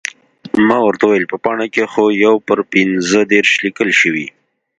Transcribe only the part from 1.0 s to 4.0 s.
وویل، په پاڼه کې خو یو پر پنځه دېرش لیکل